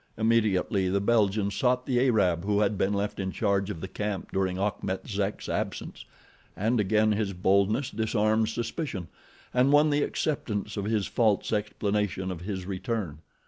Immediately 0.17 0.89
the 0.89 0.99
Belgian 0.99 1.51
sought 1.51 1.85
the 1.85 1.99
Arab 2.03 2.43
who 2.43 2.61
had 2.61 2.75
been 2.75 2.91
left 2.91 3.19
in 3.19 3.31
charge 3.31 3.69
of 3.69 3.81
the 3.81 3.87
camp 3.87 4.31
during 4.31 4.57
Achmet 4.57 5.07
Zek's 5.07 5.47
absence, 5.47 6.05
and 6.57 6.79
again 6.79 7.11
his 7.11 7.33
boldness 7.33 7.91
disarmed 7.91 8.49
suspicion 8.49 9.09
and 9.53 9.71
won 9.71 9.91
the 9.91 10.01
acceptance 10.01 10.75
of 10.75 10.85
his 10.85 11.05
false 11.05 11.53
explanation 11.53 12.31
of 12.31 12.41
his 12.41 12.65
return. 12.65 13.19